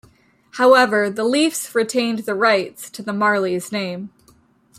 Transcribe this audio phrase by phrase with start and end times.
[0.53, 4.09] However, the Leafs retained the rights to the Marlies name.